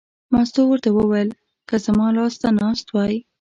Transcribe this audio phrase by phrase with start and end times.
[0.33, 1.29] مستو ورته وویل:
[1.69, 3.13] که زما لاس ته ناست وای.